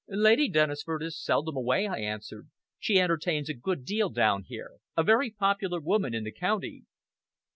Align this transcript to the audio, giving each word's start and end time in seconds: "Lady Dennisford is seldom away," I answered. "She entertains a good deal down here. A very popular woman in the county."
"Lady 0.09 0.49
Dennisford 0.49 1.03
is 1.03 1.21
seldom 1.23 1.55
away," 1.55 1.85
I 1.85 1.99
answered. 1.99 2.49
"She 2.79 2.99
entertains 2.99 3.49
a 3.49 3.53
good 3.53 3.85
deal 3.85 4.09
down 4.09 4.45
here. 4.47 4.79
A 4.97 5.03
very 5.03 5.29
popular 5.29 5.79
woman 5.79 6.15
in 6.15 6.23
the 6.23 6.31
county." 6.31 6.85